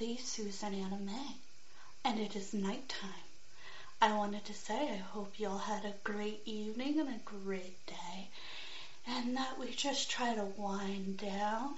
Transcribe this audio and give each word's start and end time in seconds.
the 0.00 0.16
Susan 0.16 0.72
Anna 0.72 0.96
May, 0.96 1.36
and 2.04 2.18
it 2.18 2.34
is 2.34 2.54
nighttime. 2.54 3.28
I 4.00 4.14
wanted 4.14 4.46
to 4.46 4.54
say 4.54 4.92
I 4.92 4.96
hope 4.96 5.38
you 5.38 5.46
all 5.46 5.58
had 5.58 5.84
a 5.84 5.92
great 6.04 6.40
evening 6.46 7.00
and 7.00 7.10
a 7.10 7.18
great 7.26 7.86
day, 7.86 8.30
and 9.06 9.36
that 9.36 9.58
we 9.58 9.74
just 9.74 10.10
try 10.10 10.34
to 10.34 10.46
wind 10.56 11.18
down, 11.18 11.76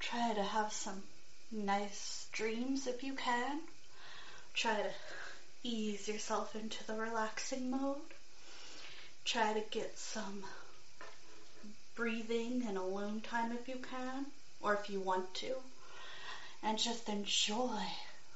try 0.00 0.32
to 0.32 0.42
have 0.42 0.72
some 0.72 1.02
nice 1.50 2.28
dreams 2.32 2.86
if 2.86 3.04
you 3.04 3.12
can, 3.12 3.60
try 4.54 4.80
to 4.80 4.90
ease 5.62 6.08
yourself 6.08 6.56
into 6.56 6.82
the 6.86 6.94
relaxing 6.94 7.70
mode. 7.70 8.14
Try 9.26 9.52
to 9.52 9.60
get 9.70 9.98
some 9.98 10.46
breathing 11.94 12.64
and 12.66 12.78
alone 12.78 13.20
time 13.20 13.52
if 13.52 13.68
you 13.68 13.76
can, 13.90 14.24
or 14.62 14.72
if 14.72 14.88
you 14.88 14.98
want 14.98 15.34
to, 15.34 15.62
and 16.62 16.78
just 16.78 17.08
enjoy 17.08 17.78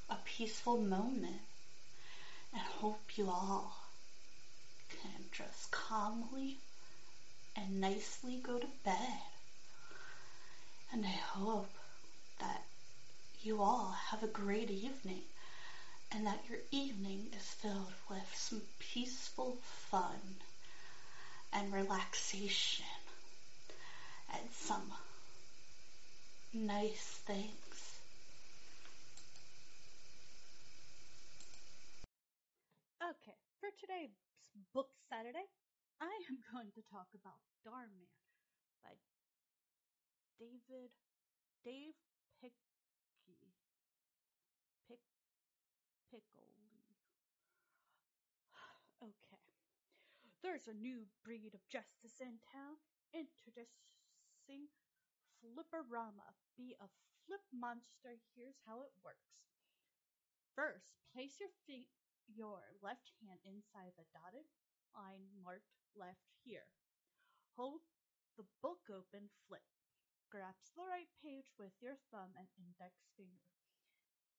a 0.09 0.15
peaceful 0.25 0.77
moment. 0.77 1.41
And 2.53 2.61
hope 2.61 3.17
you 3.17 3.29
all 3.29 3.75
can 4.89 5.23
just 5.31 5.71
calmly 5.71 6.57
and 7.55 7.81
nicely 7.81 8.39
go 8.43 8.57
to 8.57 8.67
bed. 8.83 9.19
And 10.91 11.05
I 11.05 11.09
hope 11.09 11.69
that 12.39 12.63
you 13.41 13.61
all 13.61 13.95
have 14.09 14.23
a 14.23 14.27
great 14.27 14.71
evening 14.71 15.23
and 16.11 16.25
that 16.25 16.39
your 16.49 16.59
evening 16.71 17.27
is 17.35 17.43
filled 17.43 17.93
with 18.09 18.33
some 18.35 18.61
peaceful 18.79 19.57
fun 19.89 20.37
and 21.53 21.73
relaxation 21.73 22.85
and 24.33 24.49
some 24.51 24.91
nice 26.53 27.19
things. 27.25 27.99
Okay, 33.03 33.37
for 33.59 33.69
today's 33.87 34.19
Book 34.75 34.91
Saturday, 35.07 35.47
I 36.03 36.11
am 36.27 36.43
going 36.51 36.75
to 36.75 36.83
talk 36.83 37.07
about 37.15 37.39
Dog 37.63 37.87
Man 37.95 38.19
by 38.83 38.99
David 40.35 40.91
Dave 41.63 41.95
Picky 42.43 42.67
Pick 44.91 44.99
Pickle. 46.11 46.51
Okay. 48.99 49.47
There's 50.43 50.67
a 50.67 50.75
new 50.75 51.07
breed 51.23 51.55
of 51.55 51.63
justice 51.71 52.19
in 52.19 52.43
town. 52.43 52.75
Introducing 53.15 54.67
Flip-O-Rama. 55.39 56.35
Be 56.59 56.75
a 56.75 56.91
flip 57.23 57.45
monster. 57.55 58.19
Here's 58.35 58.59
how 58.67 58.83
it 58.83 58.91
works. 58.99 59.47
First, 60.51 60.91
place 61.15 61.39
your 61.39 61.55
feet, 61.63 61.87
your 62.31 62.75
left 62.83 63.11
hand 63.23 63.39
inside 63.47 63.95
the 63.95 64.07
dotted 64.11 64.47
line 64.93 65.31
marked 65.39 65.79
left 65.95 66.27
here. 66.43 66.67
Hold 67.55 67.81
the 68.37 68.45
book 68.61 68.85
open, 68.91 69.31
flip. 69.47 69.65
Grasp 70.29 70.75
the 70.75 70.85
right 70.85 71.09
page 71.23 71.55
with 71.55 71.73
your 71.79 71.97
thumb 72.11 72.35
and 72.35 72.51
index 72.59 72.99
finger. 73.15 73.47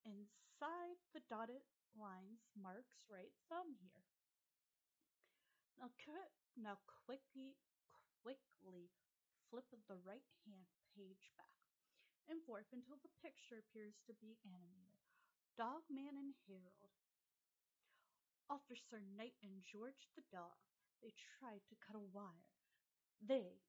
Inside 0.05 1.01
the 1.17 1.25
dotted 1.27 1.65
lines 1.97 2.45
marks 2.55 3.03
right 3.09 3.33
thumb 3.49 3.75
here. 3.81 4.07
Now, 5.81 5.91
now 6.59 6.77
quickly, 7.07 7.57
quickly 8.23 8.93
flip 9.49 9.67
the 9.89 9.97
right 10.05 10.29
hand 10.45 10.69
page 10.93 11.33
back 11.41 11.59
and 12.29 12.45
forth 12.45 12.69
until 12.71 13.01
the 13.01 13.15
picture 13.25 13.57
appears 13.57 13.97
to 14.05 14.13
be 14.21 14.37
animated. 14.45 15.01
Dog 15.57 15.89
Man 15.89 16.15
and 16.15 16.37
Harold. 16.45 16.93
Officer 18.49 19.01
Knight 19.17 19.37
and 19.45 19.61
George 19.65 20.09
the 20.17 20.25
dog. 20.33 20.57
They 21.05 21.13
tried 21.39 21.63
to 21.69 21.77
cut 21.85 21.95
a 21.95 22.11
wire. 22.13 22.49
They 23.23 23.61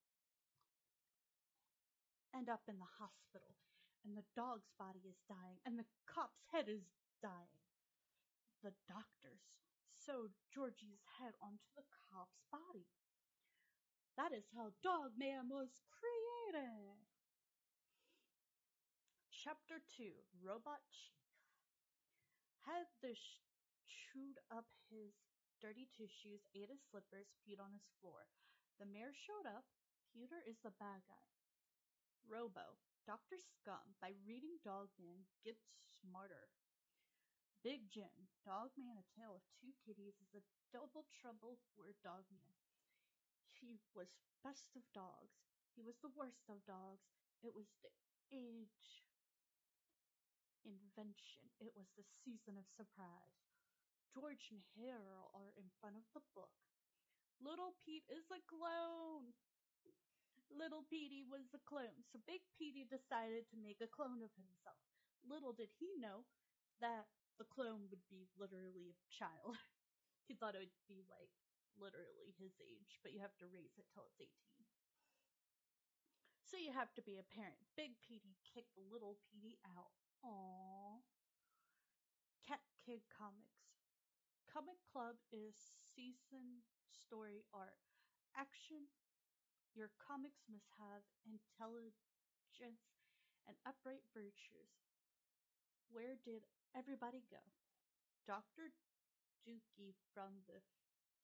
end 2.34 2.50
up 2.50 2.63
in 2.67 2.79
the 2.79 2.95
hospital, 2.97 3.53
and 4.06 4.16
the 4.16 4.25
dog's 4.35 4.72
body 4.79 5.03
is 5.06 5.19
dying, 5.28 5.59
and 5.66 5.78
the 5.78 5.88
cop's 6.07 6.41
head 6.51 6.72
is 6.72 6.88
dying. 7.22 7.59
The 8.63 8.73
doctors 8.88 9.59
sewed 9.90 10.31
Georgie's 10.53 11.03
head 11.19 11.35
onto 11.41 11.69
the 11.75 11.85
cop's 12.11 12.44
body. 12.51 12.88
That 14.17 14.35
is 14.35 14.52
how 14.55 14.76
Dog 14.84 15.16
Man 15.16 15.47
was 15.47 15.79
created. 15.96 16.99
Chapter 19.31 19.79
2 19.96 20.11
Robot 20.43 20.84
Chief 20.91 21.16
Had 22.67 22.91
the 23.02 23.16
sh- 23.16 23.48
chewed 23.90 24.38
up 24.53 24.70
his 24.88 25.18
dirty 25.59 25.90
tissues, 25.97 26.46
ate 26.56 26.72
his 26.72 26.86
slippers, 26.88 27.34
peed 27.41 27.59
on 27.59 27.74
his 27.74 27.90
floor. 28.00 28.30
The 28.80 28.88
mayor 28.88 29.12
showed 29.12 29.50
up. 29.50 29.68
Peter 30.14 30.41
is 30.46 30.58
the 30.64 30.74
bad 30.80 31.03
guy. 31.06 31.28
Robo, 32.26 32.78
Dr. 33.06 33.38
Scum, 33.38 33.97
by 34.02 34.14
reading 34.26 34.58
Dogman, 34.62 35.26
gets 35.46 35.66
smarter. 36.02 36.50
Big 37.62 37.91
Jim, 37.91 38.32
Dogman 38.47 38.96
A 38.96 39.06
Tale 39.14 39.36
of 39.36 39.46
Two 39.59 39.76
Kitties 39.84 40.16
is 40.24 40.32
a 40.32 40.47
double 40.72 41.03
trouble 41.20 41.59
for 41.76 41.91
Dogman. 42.00 42.56
He 43.59 43.82
was 43.91 44.08
best 44.46 44.72
of 44.80 44.88
dogs. 44.96 45.44
He 45.76 45.84
was 45.84 46.00
the 46.00 46.16
worst 46.16 46.47
of 46.47 46.64
dogs. 46.64 47.03
It 47.44 47.52
was 47.52 47.68
the 47.84 47.91
age 48.32 49.03
invention. 50.64 51.52
It 51.59 51.76
was 51.76 51.91
the 52.00 52.08
season 52.24 52.56
of 52.56 52.64
surprise. 52.72 53.48
George 54.14 54.50
and 54.50 54.66
Harold 54.73 55.29
are 55.38 55.53
in 55.53 55.70
front 55.78 55.97
of 55.97 56.06
the 56.17 56.23
book. 56.34 56.53
Little 57.40 57.78
Pete 57.85 58.08
is 58.09 58.26
a 58.34 58.41
clone. 58.50 59.32
Little 60.50 60.82
Petey 60.90 61.22
was 61.22 61.46
a 61.53 61.61
clone, 61.61 62.02
so 62.09 62.17
Big 62.26 62.41
Petey 62.58 62.90
decided 62.90 63.46
to 63.53 63.58
make 63.61 63.78
a 63.85 63.88
clone 63.88 64.26
of 64.26 64.34
himself. 64.34 64.82
Little 65.22 65.53
did 65.53 65.70
he 65.78 65.94
know 66.02 66.26
that 66.82 67.06
the 67.38 67.46
clone 67.46 67.85
would 67.94 68.02
be 68.09 68.26
literally 68.34 68.91
a 68.91 68.97
child. 69.14 69.61
he 70.28 70.34
thought 70.34 70.58
it 70.58 70.66
would 70.66 70.82
be 70.90 71.05
like 71.05 71.29
literally 71.78 72.34
his 72.35 72.58
age, 72.66 72.97
but 73.05 73.14
you 73.14 73.22
have 73.22 73.38
to 73.40 73.47
raise 73.47 73.78
it 73.78 73.88
till 73.94 74.09
it's 74.09 74.20
18. 74.20 74.34
So 76.50 76.58
you 76.58 76.73
have 76.73 76.90
to 76.97 77.05
be 77.05 77.22
a 77.22 77.29
parent. 77.29 77.62
Big 77.78 78.02
Petey 78.02 78.34
kicked 78.41 78.73
little 78.90 79.22
Petey 79.29 79.62
out. 79.64 79.94
Aww. 80.26 80.97
Cat 82.41 82.66
Kid 82.82 83.05
Comics. 83.14 83.68
Comic 84.49 84.81
Club 84.90 85.13
is 85.29 85.53
season 85.78 86.66
story 86.90 87.46
art. 87.53 87.78
Action. 88.34 88.90
Your 89.78 89.93
comics 90.01 90.41
must 90.49 90.66
have 90.81 91.05
intelligence 91.22 92.81
and 93.46 93.53
upright 93.61 94.01
virtues. 94.09 94.73
Where 95.93 96.17
did 96.25 96.49
everybody 96.73 97.22
go. 97.29 97.41
Dr. 98.25 98.73
Dookie 99.46 99.93
from 100.17 100.41
the 100.49 100.66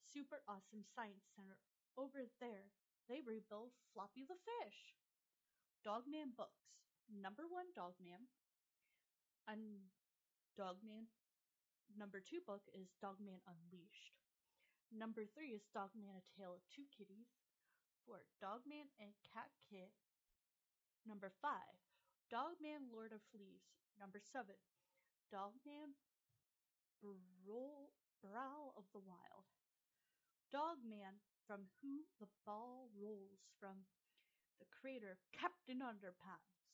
Super 0.05 0.45
Awesome 0.45 0.85
Science 0.85 1.25
Center 1.33 1.57
over 1.97 2.29
there, 2.37 2.69
they 3.09 3.25
rebuild 3.25 3.73
Floppy 3.93 4.25
the 4.25 4.37
Fish. 4.37 4.93
Dogman 5.81 6.37
Books. 6.37 6.77
Number 7.09 7.49
one, 7.49 7.73
Dogman. 7.73 8.29
And 9.49 9.89
Dogman. 10.57 11.09
Number 11.93 12.17
two 12.17 12.41
book 12.41 12.65
is 12.73 12.89
Dogman 12.97 13.39
Unleashed. 13.45 14.17
Number 14.89 15.23
three 15.29 15.53
is 15.53 15.69
Dogman 15.69 16.09
A 16.09 16.21
Tale 16.33 16.57
of 16.57 16.65
Two 16.73 16.89
Kitties. 16.89 17.29
Four, 18.05 18.25
Dogman 18.41 18.89
and 18.97 19.13
Cat 19.21 19.53
Kid. 19.69 19.93
Number 21.05 21.29
five, 21.41 21.77
Dogman 22.29 22.89
Lord 22.89 23.13
of 23.13 23.21
Fleas. 23.29 23.65
Number 23.97 24.17
seven, 24.21 24.57
Dogman 25.29 25.97
Brawl 27.01 28.73
of 28.77 28.85
the 28.93 29.01
Wild. 29.01 29.45
Dogman 30.49 31.21
from 31.45 31.69
whom 31.81 32.05
the 32.17 32.29
ball 32.45 32.89
rolls 32.93 33.45
from 33.61 33.85
the 34.57 34.69
creator 34.69 35.13
of 35.13 35.21
Captain 35.33 35.81
Underpants. 35.81 36.65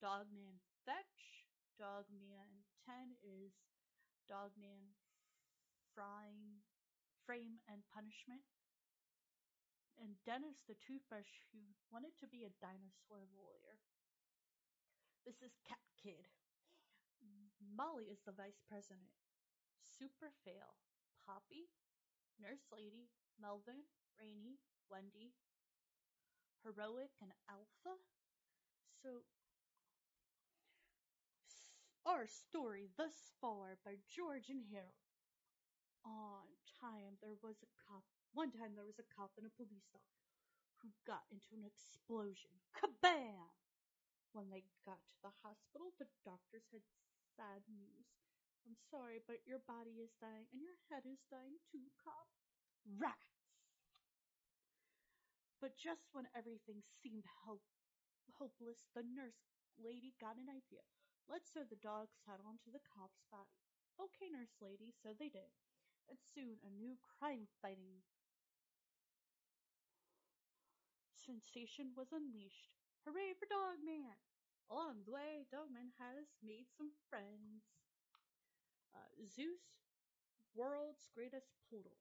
Dogman 0.00 0.60
Fetch, 0.84 1.48
Dogman 1.80 2.64
10 2.84 3.16
is 3.24 3.52
Dogman 4.28 4.96
Frame, 5.94 6.64
Frame 7.26 7.62
and 7.70 7.86
Punishment, 7.92 8.42
and 10.00 10.18
Dennis 10.26 10.58
the 10.66 10.74
Toothbrush 10.80 11.46
who 11.54 11.62
wanted 11.94 12.18
to 12.18 12.26
be 12.26 12.42
a 12.42 12.56
dinosaur 12.58 13.22
lawyer. 13.38 13.78
This 15.22 15.40
is 15.40 15.56
Cat 15.62 15.80
Kid. 15.94 16.28
Molly 17.62 18.12
is 18.12 18.20
the 18.26 18.34
vice 18.34 18.60
president. 18.66 19.08
Super 19.86 20.34
Fail, 20.44 20.76
Poppy, 21.24 21.70
Nurse 22.36 22.66
Lady, 22.68 23.08
Melvin, 23.40 23.86
Rainy, 24.18 24.58
Wendy, 24.90 25.32
Heroic, 26.62 27.14
and 27.22 27.32
Alpha. 27.48 27.96
So, 29.00 29.24
our 32.24 32.48
story 32.48 32.88
thus 32.96 33.36
far 33.36 33.76
by 33.84 34.00
George 34.08 34.48
and 34.48 34.64
Harold. 34.72 35.04
On 36.08 36.48
time, 36.80 37.20
there 37.20 37.36
was 37.44 37.60
a 37.60 37.68
cop. 37.84 38.00
One 38.32 38.48
time, 38.48 38.72
there 38.72 38.88
was 38.88 38.96
a 38.96 39.12
cop 39.12 39.36
and 39.36 39.44
a 39.44 39.52
police 39.52 39.84
dog 39.92 40.08
who 40.80 40.88
got 41.04 41.28
into 41.28 41.52
an 41.52 41.68
explosion. 41.68 42.48
Kabam! 42.72 43.52
When 44.32 44.48
they 44.48 44.64
got 44.88 45.04
to 45.04 45.18
the 45.20 45.36
hospital, 45.44 45.92
the 46.00 46.08
doctors 46.24 46.64
had 46.72 46.80
sad 47.36 47.60
news. 47.68 48.08
I'm 48.64 48.80
sorry, 48.88 49.20
but 49.28 49.44
your 49.44 49.60
body 49.68 50.00
is 50.00 50.16
dying 50.16 50.48
and 50.48 50.64
your 50.64 50.80
head 50.88 51.04
is 51.04 51.20
dying 51.28 51.60
too, 51.68 51.92
cop. 52.00 52.24
Rats! 52.88 53.52
But 55.60 55.76
just 55.76 56.08
when 56.16 56.24
everything 56.32 56.80
seemed 57.04 57.28
help- 57.44 57.68
hopeless, 58.40 58.80
the 58.96 59.04
nurse 59.04 59.44
lady 59.76 60.16
got 60.16 60.40
an 60.40 60.48
idea. 60.48 60.88
Let's 61.28 61.48
sew 61.48 61.64
the 61.64 61.80
dog's 61.80 62.20
head 62.28 62.44
onto 62.44 62.68
the 62.68 62.84
cop's 62.84 63.24
body. 63.32 63.56
Okay, 63.96 64.28
nurse 64.28 64.60
lady, 64.60 64.92
so 64.92 65.16
they 65.16 65.32
did. 65.32 65.52
And 66.08 66.20
soon 66.20 66.60
a 66.60 66.70
new 66.70 67.00
crime 67.00 67.48
fighting 67.62 68.04
sensation 71.24 71.96
was 71.96 72.12
unleashed. 72.12 72.76
Hooray 73.08 73.32
for 73.40 73.48
Dog 73.48 73.80
Man! 73.80 74.20
Along 74.68 75.04
the 75.04 75.16
way, 75.16 75.48
Dogman 75.48 75.96
has 75.96 76.28
made 76.44 76.68
some 76.68 76.92
friends. 77.08 77.64
Uh, 78.92 79.08
Zeus, 79.24 79.88
world's 80.52 81.08
greatest 81.12 81.56
poodle. 81.68 81.96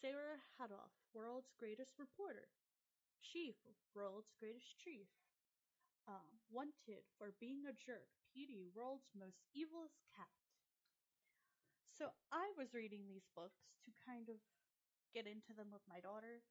Sarah 0.00 0.40
Hatoff, 0.56 0.92
world's 1.14 1.52
greatest 1.60 2.00
reporter. 2.00 2.48
Chief, 3.20 3.54
world's 3.94 4.32
greatest 4.40 4.76
chief. 4.76 5.08
Um, 6.10 6.42
wanted 6.50 7.06
for 7.14 7.30
being 7.38 7.62
a 7.70 7.74
jerk. 7.78 8.10
Petey, 8.34 8.66
world's 8.74 9.12
most 9.14 9.38
evilest 9.54 10.02
cat. 10.10 10.34
So 11.94 12.10
I 12.34 12.50
was 12.58 12.74
reading 12.74 13.06
these 13.06 13.28
books 13.36 13.62
to 13.86 13.90
kind 14.02 14.26
of 14.26 14.40
get 15.14 15.28
into 15.28 15.54
them 15.54 15.70
with 15.70 15.84
my 15.86 16.00
daughter 16.00 16.42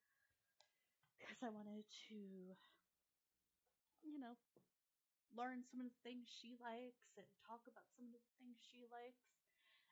because 1.17 1.41
I 1.43 1.51
wanted 1.51 1.83
to, 2.07 2.55
you 4.05 4.17
know, 4.21 4.37
learn 5.35 5.65
some 5.67 5.81
of 5.81 5.87
the 5.89 6.01
things 6.05 6.29
she 6.29 6.55
likes 6.55 7.17
and 7.17 7.27
talk 7.43 7.65
about 7.67 7.87
some 7.97 8.07
of 8.07 8.15
the 8.15 8.23
things 8.39 8.61
she 8.61 8.87
likes. 8.87 9.27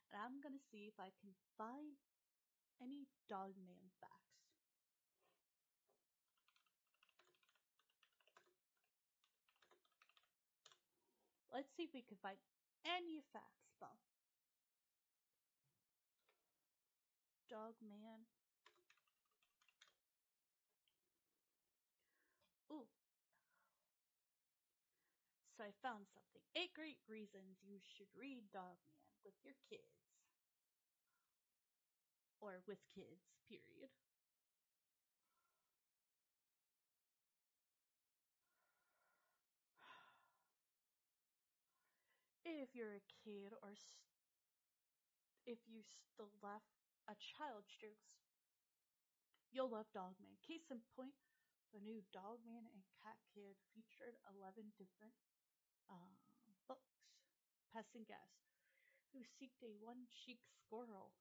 And 0.09 0.21
I'm 0.21 0.39
going 0.41 0.55
to 0.55 0.67
see 0.71 0.87
if 0.89 0.97
I 0.97 1.11
can 1.19 1.33
find 1.57 1.97
any 2.79 3.09
Dogman 3.27 3.91
facts. 3.99 4.28
Let's 11.59 11.75
see 11.75 11.83
if 11.83 11.91
we 11.91 12.07
can 12.07 12.15
find 12.23 12.39
any 12.87 13.19
facts 13.35 13.67
about 13.75 13.99
Dogman. 17.51 18.23
Ooh. 22.71 22.87
So 25.59 25.67
I 25.67 25.75
found 25.83 26.07
something. 26.15 26.39
Eight 26.55 26.71
great 26.71 27.03
reasons 27.11 27.59
you 27.59 27.83
should 27.83 28.07
read 28.15 28.47
Dog 28.55 28.79
Man 28.87 29.11
with 29.27 29.35
your 29.43 29.59
kids. 29.67 29.99
Or 32.39 32.63
with 32.71 32.79
kids, 32.87 33.35
period. 33.51 33.91
If 42.59 42.75
you're 42.75 42.91
a 42.91 43.07
kid 43.23 43.55
or 43.63 43.71
if 45.47 45.63
you 45.63 45.79
still 45.79 46.27
love 46.43 46.59
a 47.07 47.15
child's 47.15 47.71
jokes, 47.79 48.19
you'll 49.47 49.71
love 49.71 49.87
Dogman. 49.95 50.35
Case 50.43 50.67
in 50.67 50.83
point, 50.91 51.15
the 51.71 51.79
new 51.79 52.03
Dogman 52.11 52.67
and 52.67 52.83
Cat 52.99 53.15
Kid 53.31 53.55
featured 53.71 54.19
11 54.27 54.75
different 54.75 55.15
um, 55.87 56.19
books. 56.67 56.99
and 57.71 58.03
Gas, 58.03 58.35
who 59.15 59.23
seeked 59.23 59.63
a 59.63 59.71
one 59.79 60.11
cheek 60.11 60.43
squirrel. 60.59 61.15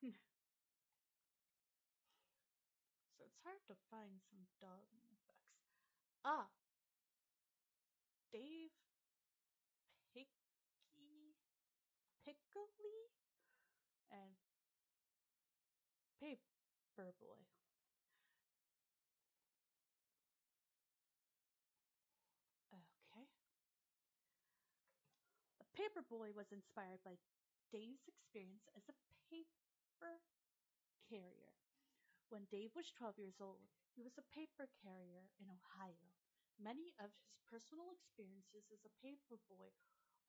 so 3.12 3.28
it's 3.28 3.44
hard 3.44 3.60
to 3.68 3.76
find 3.92 4.24
some 4.24 4.48
Dogman 4.56 5.20
books. 5.28 5.52
Ah, 6.24 6.48
Dave 8.32 8.72
Picky, 10.14 11.38
Piccoli, 12.26 12.69
and 14.12 14.34
Paperboy. 16.20 17.40
Okay. 22.72 23.26
The 25.60 25.66
Paperboy 25.78 26.34
was 26.34 26.52
inspired 26.52 27.00
by 27.04 27.16
Dave's 27.72 28.08
experience 28.08 28.68
as 28.76 28.82
a 28.88 28.98
paper 29.30 30.20
carrier. 31.08 31.54
When 32.30 32.46
Dave 32.50 32.74
was 32.74 32.90
12 32.92 33.18
years 33.18 33.40
old, 33.40 33.70
he 33.96 34.02
was 34.02 34.18
a 34.18 34.30
paper 34.34 34.68
carrier 34.82 35.30
in 35.40 35.48
Ohio. 35.50 36.12
Many 36.58 36.94
of 36.98 37.10
his 37.24 37.38
personal 37.48 37.90
experiences 37.90 38.68
as 38.72 38.84
a 38.84 38.96
paperboy 39.02 39.72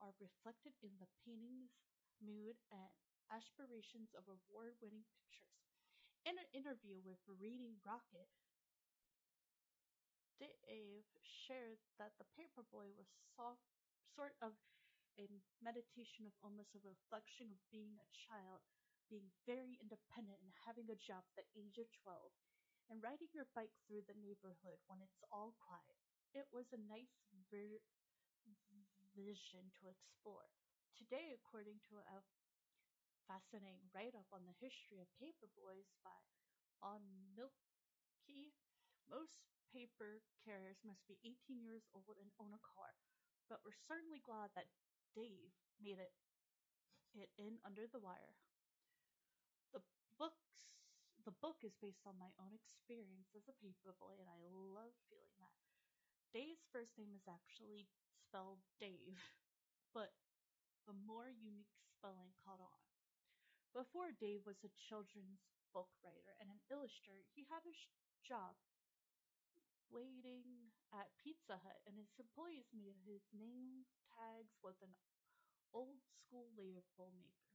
are 0.01 0.13
reflected 0.20 0.74
in 0.81 0.98
the 1.00 1.10
painting's 1.25 1.75
mood 2.22 2.58
and 2.72 2.94
aspirations 3.30 4.13
of 4.16 4.30
award 4.30 4.78
winning 4.82 5.06
pictures. 5.18 5.58
In 6.25 6.38
an 6.38 6.50
interview 6.54 7.01
with 7.04 7.20
Reading 7.28 7.78
Rocket, 7.86 8.30
Dave 10.40 11.06
shared 11.24 11.80
that 11.98 12.13
the 12.18 12.25
paperboy 12.36 12.92
was 12.98 13.08
soft, 13.36 13.63
sort 14.16 14.36
of 14.42 14.54
a 15.18 15.28
meditation 15.62 16.25
of 16.28 16.34
almost 16.44 16.75
a 16.75 16.84
reflection 16.84 17.51
of 17.54 17.60
being 17.72 17.96
a 18.01 18.10
child, 18.12 18.62
being 19.10 19.32
very 19.46 19.78
independent 19.80 20.40
and 20.44 20.54
having 20.66 20.90
a 20.92 20.96
job 21.00 21.24
at 21.38 21.46
the 21.54 21.62
age 21.62 21.78
of 21.78 21.88
12, 22.04 22.32
and 22.90 23.04
riding 23.04 23.30
your 23.34 23.48
bike 23.56 23.74
through 23.88 24.01
the 24.08 24.18
neighborhood 24.20 24.80
when 24.88 25.01
it's 25.01 25.24
all 25.32 25.56
quiet. 25.60 25.98
It 26.34 26.48
was 26.51 26.68
a 26.74 26.78
nice 26.92 27.16
ver- 27.51 27.82
vision 29.16 29.72
to 29.80 29.88
explore. 29.88 30.50
Today, 31.01 31.34
according 31.34 31.81
to 31.89 31.98
a 31.98 32.22
fascinating 33.25 33.89
write 33.89 34.13
up 34.13 34.29
on 34.29 34.46
the 34.46 34.53
history 34.62 35.01
of 35.01 35.10
paperboys 35.17 35.89
by 36.05 36.13
On 36.86 37.01
Milky, 37.34 38.53
most 39.10 39.41
paper 39.74 40.22
carriers 40.46 40.77
must 40.86 41.01
be 41.10 41.17
18 41.25 41.58
years 41.65 41.89
old 41.98 42.22
and 42.22 42.29
own 42.38 42.53
a 42.53 42.62
car, 42.62 42.93
but 43.50 43.65
we're 43.65 43.81
certainly 43.89 44.22
glad 44.22 44.53
that 44.53 44.70
Dave 45.17 45.50
made 45.81 45.98
it, 45.98 46.13
it 47.17 47.34
in 47.34 47.58
under 47.65 47.89
the 47.89 47.98
wire. 47.98 48.38
The 49.74 49.81
books 50.22 50.53
the 51.25 51.34
book 51.41 51.65
is 51.65 51.74
based 51.81 52.05
on 52.05 52.22
my 52.22 52.29
own 52.38 52.53
experience 52.53 53.34
as 53.34 53.50
a 53.50 53.58
paperboy 53.58 54.22
and 54.22 54.29
I 54.29 54.38
love 54.53 54.93
feeling 55.10 55.34
that. 55.41 55.58
Dave's 56.29 56.70
first 56.70 56.93
name 56.93 57.17
is 57.17 57.25
actually 57.25 57.89
spelled 58.22 58.62
Dave, 58.77 59.17
but 59.98 60.13
the 60.88 60.93
more 60.93 61.29
unique 61.29 61.73
spelling 61.97 62.33
caught 62.43 62.59
on. 62.61 62.81
Before 63.73 64.11
Dave 64.11 64.45
was 64.45 64.59
a 64.63 64.71
children's 64.89 65.41
book 65.73 65.89
writer 66.03 66.35
and 66.39 66.51
an 66.51 66.59
illustrator, 66.71 67.27
he 67.35 67.47
had 67.47 67.63
a 67.63 67.75
job 68.25 68.55
waiting 69.91 70.71
at 70.95 71.11
Pizza 71.19 71.59
Hut, 71.59 71.79
and 71.88 71.95
his 71.95 72.11
employees 72.19 72.67
made 72.71 72.95
his 73.03 73.21
name 73.35 73.85
tags 74.15 74.55
with 74.63 74.79
an 74.81 74.95
old 75.73 76.00
school 76.19 76.51
label 76.57 77.11
maker. 77.19 77.47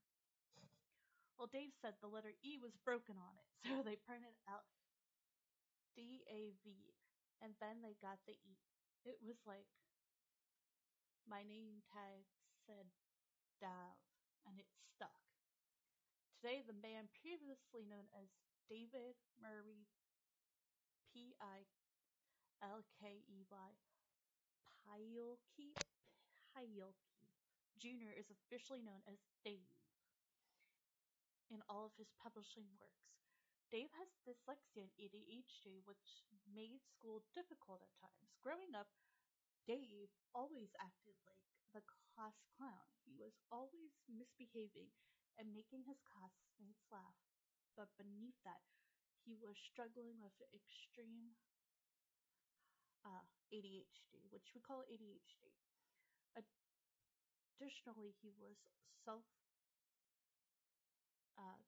Well, 1.36 1.48
Dave 1.52 1.72
said 1.80 1.96
the 2.00 2.08
letter 2.08 2.32
E 2.44 2.56
was 2.60 2.76
broken 2.84 3.16
on 3.20 3.34
it, 3.36 3.48
so 3.68 3.82
they 3.84 3.96
printed 3.96 4.36
out 4.48 4.64
D 5.96 6.24
A 6.28 6.52
V, 6.64 6.94
and 7.40 7.56
then 7.60 7.80
they 7.82 7.96
got 8.00 8.20
the 8.26 8.36
E. 8.36 8.56
It 9.04 9.20
was 9.24 9.36
like 9.46 9.68
my 11.28 11.42
name 11.42 11.82
tag 11.92 12.24
said 12.66 12.88
Dav, 13.60 13.96
and 14.44 14.60
it 14.60 14.68
stuck. 14.70 15.24
Today, 16.36 16.60
the 16.62 16.76
man 16.76 17.08
previously 17.16 17.88
known 17.88 18.06
as 18.12 18.28
David 18.68 19.16
Murray 19.40 19.88
P 21.12 21.32
I 21.40 21.64
L 22.60 22.84
K 23.00 23.24
E 23.24 23.44
Y 23.48 23.70
Pilkey 24.84 25.72
Pilkey 26.56 27.28
Jr. 27.78 28.12
is 28.16 28.32
officially 28.32 28.80
known 28.80 29.00
as 29.08 29.20
Dave 29.44 29.76
in 31.50 31.62
all 31.68 31.86
of 31.86 31.94
his 31.96 32.10
publishing 32.18 32.66
works. 32.80 33.06
Dave 33.70 33.90
has 33.98 34.08
dyslexia 34.22 34.86
and 34.86 34.94
ADHD, 34.98 35.82
which 35.84 36.22
made 36.46 36.82
school 36.86 37.22
difficult 37.34 37.82
at 37.82 37.92
times. 37.98 38.30
Growing 38.42 38.74
up, 38.78 38.90
Dave 39.66 40.10
always 40.34 40.70
acted 40.78 41.18
like 41.26 41.42
the 41.74 41.82
class 42.16 42.40
clown. 42.56 42.88
He 43.04 43.12
was 43.12 43.36
always 43.52 43.92
misbehaving 44.08 44.88
and 45.36 45.52
making 45.52 45.84
his 45.84 46.00
classmates 46.00 46.88
laugh. 46.88 47.20
But 47.76 47.92
beneath 48.00 48.40
that, 48.48 48.64
he 49.20 49.36
was 49.36 49.60
struggling 49.60 50.16
with 50.24 50.32
extreme 50.48 51.36
uh, 53.04 53.24
ADHD, 53.52 54.24
which 54.32 54.48
we 54.56 54.64
call 54.64 54.80
ADHD. 54.88 55.52
Additionally, 57.60 58.16
he 58.20 58.32
was 58.40 58.56
self 59.04 59.24
uh, 61.36 61.60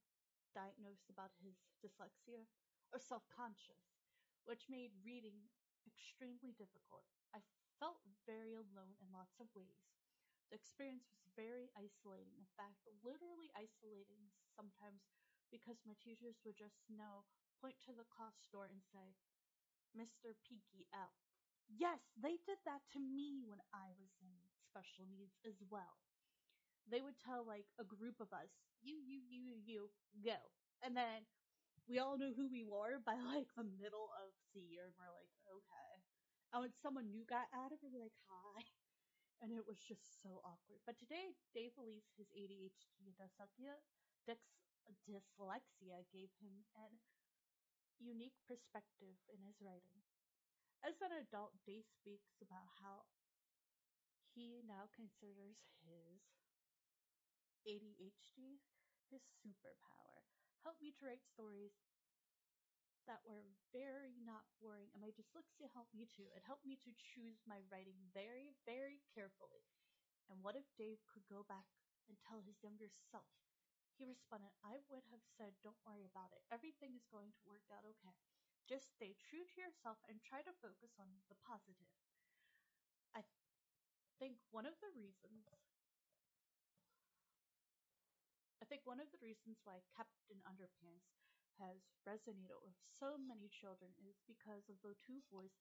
diagnosed 0.55 1.09
about 1.12 1.33
his 1.45 1.57
dyslexia 1.85 2.45
or 2.93 2.99
self 2.99 3.25
conscious, 3.28 3.93
which 4.45 4.69
made 4.69 4.93
reading 5.05 5.49
extremely 5.87 6.52
difficult. 6.57 7.05
I 7.35 7.40
felt 7.81 8.00
very 8.25 8.55
alone 8.57 8.97
in 9.00 9.12
lots 9.12 9.37
of 9.40 9.49
ways. 9.55 9.98
The 10.50 10.57
experience 10.57 11.09
was 11.12 11.25
very 11.37 11.69
isolating. 11.76 12.35
In 12.37 12.49
fact, 12.57 12.85
literally 13.05 13.49
isolating 13.57 14.33
sometimes 14.57 15.05
because 15.52 15.81
my 15.87 15.97
teachers 16.00 16.40
would 16.45 16.57
just 16.59 16.85
know, 16.93 17.25
point 17.61 17.76
to 17.88 17.93
the 17.97 18.09
class 18.09 18.37
door 18.52 18.69
and 18.69 18.81
say, 18.93 19.17
Mr. 19.97 20.37
Peaky 20.45 20.88
out. 20.95 21.17
Yes, 21.69 22.00
they 22.17 22.40
did 22.45 22.61
that 22.64 22.85
to 22.97 23.00
me 23.00 23.45
when 23.45 23.61
I 23.73 23.93
was 24.00 24.12
in 24.21 24.33
special 24.64 25.05
needs 25.09 25.37
as 25.45 25.61
well 25.69 26.00
they 26.90 27.02
would 27.02 27.19
tell 27.21 27.45
like 27.47 27.69
a 27.78 27.85
group 27.85 28.19
of 28.21 28.33
us, 28.33 28.49
you, 28.83 28.97
you, 29.05 29.21
you, 29.28 29.61
you, 29.64 29.83
go. 30.25 30.38
And 30.83 30.97
then 30.97 31.26
we 31.88 31.99
all 31.99 32.17
knew 32.19 32.33
who 32.35 32.49
we 32.50 32.64
were 32.64 32.99
by 33.05 33.17
like 33.35 33.50
the 33.57 33.67
middle 33.67 34.11
of 34.25 34.33
the 34.55 34.62
year, 34.64 34.88
and 34.88 34.97
we're 34.99 35.12
like, 35.12 35.33
okay. 35.47 35.93
And 36.52 36.62
when 36.64 36.73
someone 36.73 37.11
new 37.12 37.25
got 37.28 37.52
added, 37.52 37.78
we're 37.85 38.00
like, 38.00 38.17
hi. 38.28 38.64
And 39.38 39.54
it 39.54 39.62
was 39.66 39.78
just 39.78 40.18
so 40.18 40.42
awkward. 40.42 40.83
But 40.83 40.99
today, 40.99 41.38
Dave 41.54 41.71
believes 41.78 42.11
his 42.18 42.26
ADHD 42.35 43.07
and 43.07 43.14
dyslexia, 43.14 43.78
dyslexia 44.26 45.99
gave 46.11 46.35
him 46.42 46.66
an 46.75 46.99
unique 48.02 48.38
perspective 48.47 49.18
in 49.30 49.42
his 49.47 49.62
writing. 49.62 50.02
As 50.83 50.99
an 51.02 51.14
adult, 51.14 51.54
Dave 51.66 51.87
speaks 51.87 52.38
about 52.42 52.66
how 52.83 53.07
he 54.35 54.62
now 54.62 54.87
considers 54.95 55.59
his 55.83 56.23
ADHD, 57.66 58.62
his 59.11 59.23
superpower, 59.42 60.23
helped 60.62 60.83
me 60.83 60.95
to 60.95 61.02
write 61.07 61.26
stories 61.26 61.75
that 63.08 63.24
were 63.24 63.48
very 63.72 64.20
not 64.20 64.44
boring, 64.60 64.92
and 64.92 65.00
my 65.00 65.08
dyslexia 65.16 65.72
helped 65.72 65.96
me 65.96 66.04
too. 66.12 66.28
It 66.36 66.44
helped 66.44 66.68
me 66.68 66.76
to 66.84 66.92
choose 66.92 67.40
my 67.48 67.64
writing 67.72 67.96
very, 68.12 68.52
very 68.68 69.00
carefully. 69.16 69.64
And 70.28 70.44
what 70.44 70.54
if 70.60 70.68
Dave 70.76 71.00
could 71.08 71.24
go 71.24 71.48
back 71.48 71.64
and 72.06 72.20
tell 72.20 72.44
his 72.44 72.60
younger 72.60 72.92
self? 73.08 73.32
He 73.96 74.04
responded, 74.04 74.52
I 74.60 74.84
would 74.92 75.08
have 75.10 75.24
said, 75.40 75.56
Don't 75.64 75.80
worry 75.82 76.04
about 76.04 76.30
it. 76.36 76.44
Everything 76.52 76.94
is 76.94 77.08
going 77.08 77.32
to 77.34 77.48
work 77.48 77.64
out 77.72 77.88
okay. 77.96 78.14
Just 78.68 78.92
stay 78.94 79.16
true 79.16 79.42
to 79.42 79.56
yourself 79.56 79.98
and 80.06 80.20
try 80.20 80.44
to 80.44 80.60
focus 80.60 80.92
on 81.00 81.08
the 81.32 81.40
positive. 81.40 81.88
I 83.16 83.24
think 84.20 84.36
one 84.52 84.68
of 84.68 84.76
the 84.84 84.92
reasons 84.92 85.48
I 88.60 88.66
think 88.66 88.84
one 88.84 89.00
of 89.00 89.08
the 89.08 89.22
reasons 89.24 89.64
why 89.64 89.80
Captain 89.96 90.44
Underpants 90.44 91.27
has 91.58 91.82
resonated 92.06 92.58
with 92.62 92.78
so 92.98 93.18
many 93.18 93.50
children 93.50 93.90
is 94.00 94.18
because 94.26 94.66
of 94.70 94.78
the 94.82 94.94
two 95.02 95.22
boys 95.30 95.54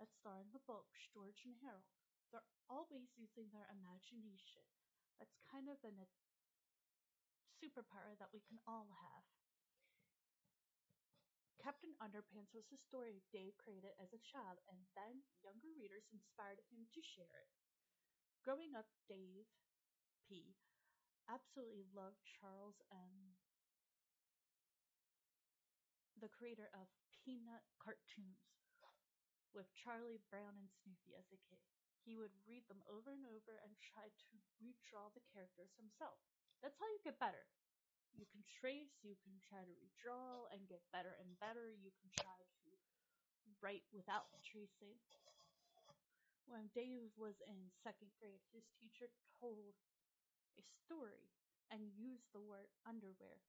that 0.00 0.08
star 0.18 0.40
in 0.40 0.50
the 0.50 0.64
books, 0.64 0.98
George 1.12 1.44
and 1.44 1.56
Harold. 1.60 1.86
They're 2.32 2.44
always 2.66 3.12
using 3.14 3.52
their 3.52 3.68
imagination. 3.68 4.64
That's 5.20 5.36
kind 5.52 5.68
of 5.68 5.78
a 5.84 5.92
superpower 7.60 8.16
that 8.18 8.32
we 8.32 8.40
can 8.42 8.58
all 8.66 8.88
have. 8.90 9.24
Captain 11.62 11.94
Underpants 12.02 12.50
was 12.50 12.66
a 12.74 12.84
story 12.90 13.22
Dave 13.30 13.54
created 13.62 13.94
as 14.02 14.10
a 14.10 14.24
child, 14.26 14.58
and 14.66 14.82
then 14.98 15.22
younger 15.46 15.70
readers 15.78 16.02
inspired 16.10 16.58
him 16.74 16.90
to 16.90 17.00
share 17.14 17.38
it. 17.38 17.52
Growing 18.42 18.74
up, 18.74 18.90
Dave 19.06 19.46
P 20.26 20.58
absolutely 21.30 21.86
loved 21.94 22.18
Charles 22.26 22.82
M. 22.90 23.31
The 26.22 26.30
creator 26.30 26.70
of 26.70 26.86
Peanut 27.10 27.66
cartoons 27.82 28.38
with 29.50 29.66
Charlie 29.74 30.22
Brown 30.30 30.54
and 30.54 30.70
Snoopy 30.70 31.18
as 31.18 31.26
a 31.34 31.42
kid. 31.50 31.58
He 32.06 32.14
would 32.14 32.30
read 32.46 32.62
them 32.70 32.78
over 32.86 33.10
and 33.10 33.26
over 33.26 33.58
and 33.58 33.74
try 33.82 34.06
to 34.06 34.34
redraw 34.62 35.10
the 35.10 35.26
characters 35.34 35.74
himself. 35.74 36.22
That's 36.62 36.78
how 36.78 36.86
you 36.94 37.02
get 37.02 37.18
better. 37.18 37.42
You 38.14 38.22
can 38.30 38.46
trace, 38.46 39.02
you 39.02 39.18
can 39.18 39.34
try 39.42 39.66
to 39.66 39.74
redraw 39.82 40.46
and 40.54 40.70
get 40.70 40.86
better 40.94 41.18
and 41.18 41.34
better. 41.42 41.74
You 41.74 41.90
can 41.98 42.14
try 42.14 42.38
to 42.38 42.70
write 43.58 43.82
without 43.90 44.30
tracing. 44.46 45.02
When 46.46 46.70
Dave 46.70 47.10
was 47.18 47.42
in 47.50 47.74
second 47.82 48.14
grade, 48.22 48.46
his 48.54 48.70
teacher 48.78 49.10
told 49.42 49.74
a 50.54 50.62
story 50.86 51.34
and 51.66 51.90
used 51.98 52.30
the 52.30 52.46
word 52.46 52.70
underwear. 52.86 53.42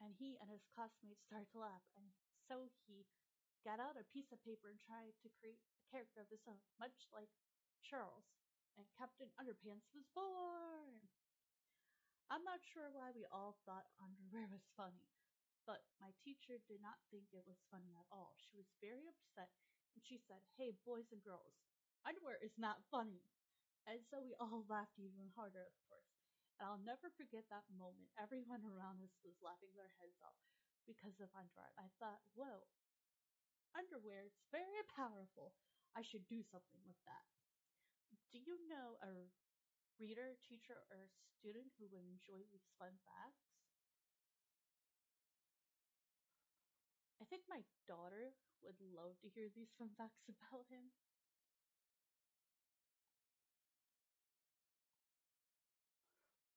And 0.00 0.14
he 0.16 0.36
and 0.40 0.48
his 0.50 0.64
classmates 0.74 1.22
started 1.26 1.50
to 1.52 1.60
laugh, 1.64 1.84
and 1.96 2.08
so 2.48 2.68
he 2.86 3.04
got 3.64 3.78
out 3.80 3.96
a 4.00 4.04
piece 4.12 4.30
of 4.32 4.42
paper 4.44 4.68
and 4.70 4.80
tried 4.82 5.14
to 5.22 5.30
create 5.38 5.60
a 5.60 5.86
character 5.90 6.20
of 6.20 6.30
his 6.30 6.42
own, 6.48 6.60
much 6.80 7.08
like 7.12 7.30
Charles. 7.82 8.24
And 8.78 8.88
Captain 8.96 9.28
Underpants 9.36 9.92
was 9.92 10.08
born! 10.16 11.08
I'm 12.30 12.42
not 12.42 12.64
sure 12.64 12.88
why 12.90 13.12
we 13.14 13.28
all 13.30 13.54
thought 13.62 13.86
underwear 14.00 14.48
was 14.50 14.64
funny, 14.74 15.06
but 15.66 15.84
my 16.00 16.10
teacher 16.24 16.58
did 16.66 16.80
not 16.82 16.98
think 17.12 17.30
it 17.30 17.46
was 17.46 17.62
funny 17.70 17.94
at 17.94 18.08
all. 18.10 18.34
She 18.40 18.56
was 18.56 18.66
very 18.80 19.06
upset, 19.06 19.52
and 19.94 20.02
she 20.02 20.18
said, 20.18 20.42
Hey, 20.56 20.74
boys 20.82 21.12
and 21.12 21.22
girls, 21.22 21.54
underwear 22.06 22.38
is 22.42 22.56
not 22.58 22.82
funny. 22.90 23.22
And 23.86 24.00
so 24.10 24.22
we 24.22 24.34
all 24.40 24.64
laughed 24.68 24.98
even 24.98 25.30
harder, 25.36 25.62
of 25.66 25.76
course. 25.88 26.11
I'll 26.62 26.80
never 26.86 27.10
forget 27.18 27.44
that 27.50 27.66
moment. 27.74 28.08
Everyone 28.16 28.62
around 28.64 29.02
us 29.02 29.14
was 29.26 29.36
laughing 29.42 29.74
their 29.74 29.90
heads 29.98 30.16
off 30.22 30.38
because 30.86 31.18
of 31.20 31.28
underwear. 31.34 31.70
I 31.78 31.90
thought, 31.98 32.22
whoa, 32.34 32.66
underwear, 33.74 34.22
it's 34.24 34.42
very 34.50 34.82
powerful. 34.88 35.52
I 35.92 36.02
should 36.02 36.24
do 36.28 36.40
something 36.40 36.80
with 36.86 36.96
that. 37.04 37.26
Do 38.32 38.38
you 38.40 38.56
know 38.68 38.96
a 39.04 39.28
reader, 40.00 40.36
teacher, 40.40 40.80
or 40.88 41.10
student 41.38 41.72
who 41.76 41.88
would 41.92 42.04
enjoy 42.06 42.44
these 42.48 42.68
fun 42.78 42.96
facts? 43.04 43.44
I 47.20 47.24
think 47.24 47.44
my 47.48 47.62
daughter 47.86 48.34
would 48.62 48.80
love 48.80 49.18
to 49.22 49.28
hear 49.30 49.48
these 49.52 49.70
fun 49.78 49.90
facts 49.96 50.26
about 50.32 50.66
him. 50.68 50.90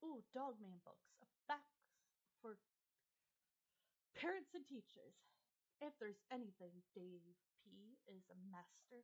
Ooh, 0.06 0.22
Dogman 0.30 0.78
books. 0.86 1.18
Facts 1.50 1.82
for 2.38 2.62
parents 4.14 4.54
and 4.54 4.62
teachers. 4.62 5.18
If 5.82 5.92
there's 5.98 6.22
anything 6.30 6.72
Dave 6.94 7.26
P 7.66 7.98
is 8.06 8.22
a 8.30 8.38
master 8.48 9.02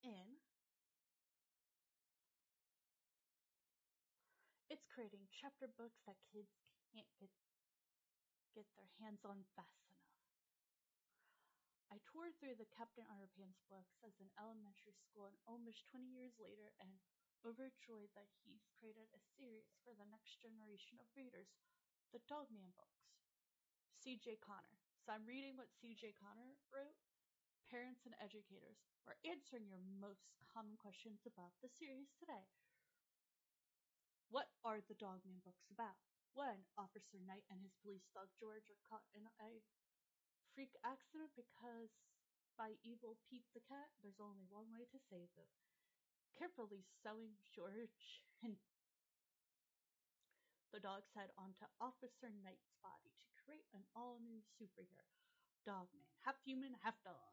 in, 0.00 0.40
it's 4.72 4.88
creating 4.88 5.28
chapter 5.28 5.68
books 5.68 6.00
that 6.08 6.16
kids 6.32 6.48
can't 6.88 7.12
get 7.20 7.30
get 8.56 8.64
their 8.74 8.88
hands 8.96 9.22
on 9.28 9.44
fast 9.54 9.84
enough. 9.92 10.08
I 11.92 12.00
toured 12.10 12.34
through 12.40 12.56
the 12.56 12.68
Captain 12.72 13.04
Underpants 13.12 13.60
books 13.68 13.96
as 14.02 14.16
an 14.18 14.32
elementary 14.40 14.96
school 15.04 15.28
and 15.28 15.36
almost 15.44 15.84
20 15.92 16.08
years 16.10 16.32
later 16.40 16.72
and 16.80 16.90
overjoyed 17.44 18.10
that 18.14 18.30
he's 18.42 18.66
created 18.78 19.10
a 19.14 19.26
series 19.38 19.70
for 19.82 19.94
the 19.94 20.08
next 20.08 20.38
generation 20.42 20.98
of 20.98 21.10
readers, 21.14 21.50
the 22.10 22.22
Dogman 22.26 22.74
books. 22.74 23.14
C.J. 24.02 24.38
Connor. 24.40 24.78
So 25.04 25.12
I'm 25.12 25.26
reading 25.26 25.58
what 25.58 25.70
C.J. 25.82 26.14
Connor 26.18 26.56
wrote. 26.70 26.98
Parents 27.68 28.00
and 28.08 28.16
educators 28.16 28.80
are 29.04 29.20
answering 29.28 29.68
your 29.68 29.84
most 30.00 30.24
common 30.56 30.80
questions 30.80 31.20
about 31.28 31.52
the 31.60 31.68
series 31.76 32.08
today. 32.16 32.48
What 34.32 34.48
are 34.64 34.80
the 34.80 34.96
Dogman 34.96 35.44
books 35.44 35.68
about? 35.68 36.00
When 36.32 36.64
Officer 36.80 37.20
Knight 37.28 37.44
and 37.52 37.60
his 37.60 37.76
police 37.84 38.08
dog 38.16 38.32
George 38.40 38.68
are 38.72 38.84
caught 38.88 39.04
in 39.12 39.28
a 39.40 39.60
freak 40.56 40.72
accident 40.80 41.32
because 41.36 41.92
by 42.56 42.80
evil 42.80 43.20
Pete 43.28 43.46
the 43.52 43.64
cat, 43.68 43.92
there's 44.00 44.20
only 44.20 44.48
one 44.48 44.72
way 44.72 44.88
to 44.90 44.98
save 45.12 45.28
them. 45.36 45.48
Carefully 46.36 46.84
sewing 47.02 47.38
George 47.54 48.24
and 48.44 48.58
the 50.72 50.84
dog's 50.84 51.08
head 51.16 51.32
onto 51.40 51.64
Officer 51.80 52.28
Knight's 52.44 52.70
body 52.84 53.10
to 53.16 53.26
create 53.40 53.64
an 53.72 53.82
all-new 53.96 54.44
superhero, 54.60 55.08
Dogman, 55.64 56.04
half 56.22 56.36
human, 56.44 56.76
half 56.84 57.00
dog. 57.02 57.32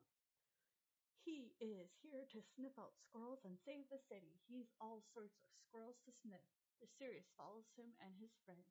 He 1.25 1.57
is 1.59 1.89
here 2.05 2.23
to 2.31 2.39
sniff 2.55 2.77
out 2.77 2.95
squirrels 3.01 3.43
and 3.43 3.57
save 3.65 3.89
the 3.89 3.99
city. 4.07 4.37
He's 4.47 4.69
all 4.79 5.01
sorts 5.11 5.35
of 5.41 5.49
squirrels 5.65 5.97
to 6.05 6.13
sniff. 6.21 6.45
The 6.79 6.87
series 7.01 7.27
follows 7.35 7.65
him 7.75 7.97
and 7.99 8.13
his 8.21 8.31
friends 8.45 8.69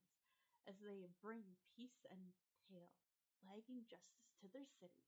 as 0.64 0.78
they 0.80 1.04
bring 1.20 1.44
peace 1.76 2.06
and 2.08 2.32
tail, 2.70 2.88
flagging 3.42 3.84
justice 3.90 4.32
to 4.40 4.48
their 4.48 4.66
city. 4.80 5.02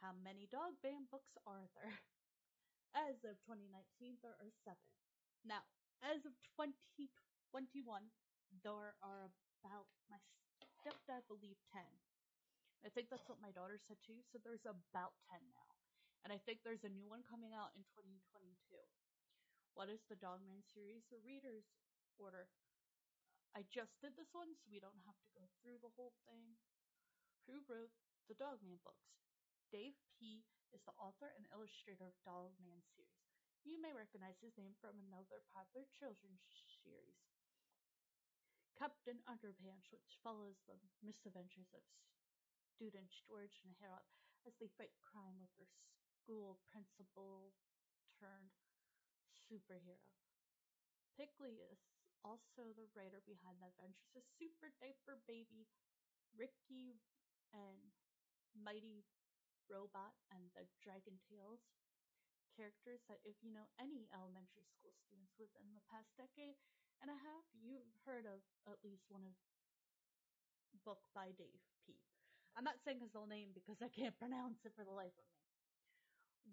How 0.00 0.16
many 0.16 0.48
Dogman 0.50 1.06
books 1.12 1.36
are 1.46 1.68
there? 1.76 2.00
As 2.90 3.22
of 3.22 3.38
2019, 3.46 4.18
there 4.18 4.34
are 4.34 4.50
seven. 4.66 4.90
Now, 5.46 5.62
as 6.02 6.26
of 6.26 6.34
2021, 6.58 7.06
there 8.66 8.98
are 8.98 9.30
about, 9.62 9.86
my 10.10 10.18
stepdad 10.82 11.22
believed 11.30 11.62
10. 11.70 11.86
I 12.82 12.88
think 12.90 13.12
that's 13.12 13.28
what 13.28 13.38
my 13.44 13.52
daughter 13.52 13.78
said 13.78 14.00
too, 14.02 14.24
so 14.26 14.42
there's 14.42 14.66
about 14.66 15.14
10 15.30 15.38
now. 15.54 15.70
And 16.26 16.34
I 16.34 16.40
think 16.42 16.60
there's 16.60 16.84
a 16.84 16.92
new 16.92 17.06
one 17.06 17.22
coming 17.22 17.54
out 17.54 17.72
in 17.78 17.86
2022. 17.94 18.58
What 19.78 19.86
is 19.88 20.02
the 20.10 20.18
Dogman 20.18 20.66
series 20.66 21.06
or 21.14 21.22
readers 21.22 21.70
order? 22.18 22.50
I 23.54 23.62
just 23.70 23.94
did 24.02 24.18
this 24.18 24.34
one, 24.34 24.50
so 24.58 24.66
we 24.66 24.82
don't 24.82 25.06
have 25.06 25.18
to 25.22 25.30
go 25.36 25.46
through 25.60 25.78
the 25.78 25.94
whole 25.94 26.12
thing. 26.26 26.58
Who 27.46 27.62
wrote 27.70 27.94
the 28.26 28.34
Dogman 28.34 28.82
books? 28.82 29.29
Dave 29.70 29.94
P. 30.18 30.42
is 30.74 30.82
the 30.82 30.98
author 30.98 31.30
and 31.38 31.46
illustrator 31.54 32.10
of 32.10 32.18
Dogman 32.26 32.82
series. 32.90 33.22
You 33.62 33.78
may 33.78 33.94
recognize 33.94 34.34
his 34.42 34.58
name 34.58 34.74
from 34.82 34.98
another 34.98 35.46
popular 35.54 35.86
children's 35.94 36.42
series, 36.82 37.22
Captain 38.74 39.22
Underpants, 39.30 39.86
which 39.94 40.18
follows 40.26 40.58
the 40.66 40.74
misadventures 41.06 41.70
of 41.70 41.86
students 42.74 43.22
George 43.30 43.62
and 43.62 43.70
Harold 43.78 44.10
as 44.42 44.58
they 44.58 44.74
fight 44.74 44.90
crime 45.06 45.38
with 45.38 45.54
their 45.54 45.70
school 46.18 46.58
principal 46.74 47.54
turned 48.18 48.50
superhero. 49.46 50.02
Piggy 51.14 51.62
is 51.70 51.78
also 52.26 52.74
the 52.74 52.90
writer 52.98 53.22
behind 53.22 53.62
the 53.62 53.70
adventures 53.70 54.18
of 54.18 54.26
Super 54.34 54.74
Diaper 54.82 55.22
Baby, 55.30 55.70
Ricky, 56.34 56.98
and 57.54 57.94
Mighty 58.50 59.06
Robot 59.70 60.18
and 60.34 60.50
the 60.58 60.66
Dragon 60.82 61.22
Tales. 61.30 61.62
Characters 62.58 63.00
that, 63.06 63.22
if 63.22 63.38
you 63.40 63.54
know 63.54 63.70
any 63.78 64.10
elementary 64.10 64.66
school 64.74 64.92
students 65.06 65.32
within 65.38 65.70
the 65.72 65.86
past 65.86 66.10
decade 66.18 66.58
and 67.00 67.08
a 67.08 67.16
half, 67.16 67.46
you've 67.54 67.94
heard 68.04 68.26
of 68.26 68.42
at 68.66 68.82
least 68.82 69.06
one 69.08 69.24
of 69.24 69.32
book 70.84 71.04
by 71.12 71.32
Dave 71.36 71.60
P. 71.84 71.96
I'm 72.56 72.66
not 72.66 72.80
saying 72.82 73.00
his 73.00 73.14
whole 73.14 73.28
name 73.28 73.52
because 73.54 73.78
I 73.84 73.92
can't 73.92 74.16
pronounce 74.18 74.64
it 74.64 74.74
for 74.74 74.84
the 74.84 74.96
life 74.96 75.14
of 75.14 75.26
me. 75.30 75.38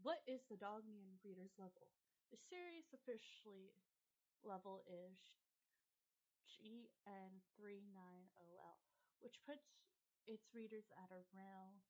What 0.04 0.22
is 0.28 0.44
the 0.46 0.60
Dogman 0.60 1.18
Reader's 1.24 1.56
level? 1.58 1.90
The 2.30 2.38
series 2.52 2.86
officially 2.94 3.74
level 4.44 4.84
is 4.86 5.16
GN39OL, 6.60 8.78
which 9.24 9.40
puts 9.48 9.64
its 10.28 10.54
readers 10.54 10.86
at 11.00 11.10
around 11.10 11.82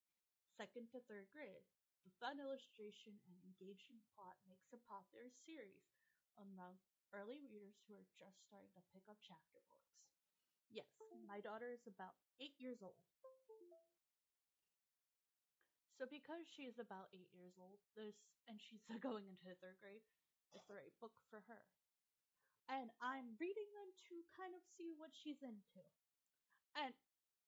second 0.58 0.89
to 0.89 1.00
third 1.06 1.30
grade. 1.30 1.62
The 2.02 2.12
fun 2.17 2.41
illustration 2.41 3.22
and 3.30 3.38
engaging 3.46 4.02
plot 4.17 4.41
makes 4.50 4.74
a 4.74 4.82
popular 4.89 5.30
series 5.46 5.86
among 6.41 6.82
early 7.13 7.38
readers 7.46 7.78
who 7.86 7.93
are 7.93 8.10
just 8.17 8.41
starting 8.50 8.74
to 8.74 8.89
pick 8.89 9.06
up 9.06 9.22
chapter 9.22 9.62
books. 9.70 9.93
Yes, 10.67 10.89
my 11.30 11.39
daughter 11.39 11.70
is 11.72 11.86
about 11.86 12.17
eight 12.41 12.58
years 12.58 12.82
old. 12.82 12.98
So 15.98 16.06
because 16.06 16.46
she 16.46 16.70
is 16.70 16.78
about 16.78 17.10
eight 17.13 17.30
years 17.34 17.58
old, 17.58 17.82
this 17.98 18.17
and 18.50 18.58
she's 18.62 18.86
going 19.02 19.30
into 19.30 19.54
third 19.62 19.78
grade, 19.82 20.06
is 20.54 20.65
the 20.65 20.78
right 20.78 20.93
book 21.02 21.13
for 21.30 21.46
her. 21.50 21.65
And 22.70 22.91
I'm 23.00 23.38
reading 23.39 23.70
them 23.78 23.89
to 24.12 24.15
kind 24.36 24.54
of 24.54 24.62
see 24.78 24.93
what 24.98 25.13
she's 25.15 25.39
into. 25.41 25.86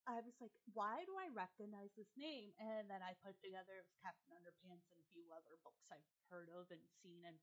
I 0.10 0.26
was 0.26 0.34
like, 0.41 0.58
why 0.74 1.06
do 1.06 1.13
I 1.22 1.30
recognize 1.30 1.93
this 1.93 2.10
name? 2.17 2.50
And 2.58 2.89
then 2.89 3.06
I 3.06 3.13
put 3.22 3.38
together 3.45 3.78
it 3.78 3.86
was 3.86 4.02
Captain 4.02 4.34
Underpants 4.34 4.89
and 4.89 4.98
a 4.98 5.12
few 5.13 5.30
other 5.30 5.54
books 5.62 5.86
I've 5.93 6.10
heard 6.34 6.50
of 6.50 6.65
and 6.74 6.82
seen 6.98 7.22
and 7.30 7.38